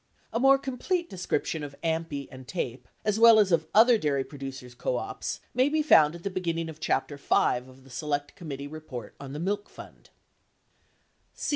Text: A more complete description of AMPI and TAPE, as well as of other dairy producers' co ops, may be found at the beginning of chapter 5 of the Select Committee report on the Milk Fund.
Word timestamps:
A 0.33 0.39
more 0.39 0.57
complete 0.57 1.11
description 1.11 1.63
of 1.63 1.75
AMPI 1.83 2.27
and 2.31 2.47
TAPE, 2.47 2.87
as 3.05 3.19
well 3.19 3.37
as 3.37 3.51
of 3.51 3.67
other 3.71 3.99
dairy 3.99 4.23
producers' 4.23 4.73
co 4.73 4.97
ops, 4.97 5.41
may 5.53 5.69
be 5.69 5.83
found 5.83 6.15
at 6.15 6.23
the 6.23 6.31
beginning 6.31 6.69
of 6.69 6.79
chapter 6.79 7.19
5 7.19 7.67
of 7.69 7.83
the 7.83 7.91
Select 7.91 8.35
Committee 8.35 8.65
report 8.65 9.13
on 9.19 9.33
the 9.33 9.39
Milk 9.39 9.69
Fund. 9.69 10.09